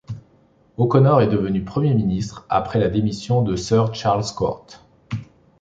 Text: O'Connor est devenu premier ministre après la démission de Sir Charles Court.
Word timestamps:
O'Connor 0.77 1.21
est 1.21 1.27
devenu 1.27 1.63
premier 1.63 1.93
ministre 1.93 2.47
après 2.49 2.79
la 2.79 2.89
démission 2.89 3.43
de 3.43 3.55
Sir 3.55 3.93
Charles 3.93 4.25
Court. 4.35 4.65